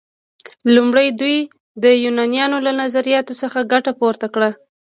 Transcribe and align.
لومړی 0.75 1.07
دوی 1.19 1.37
د 1.83 1.85
یونانیانو 2.03 2.57
له 2.65 2.71
نظریاتو 2.81 3.33
څخه 3.41 3.67
ګټه 3.71 3.91
پورته 3.99 4.27
کړه. 4.33 4.49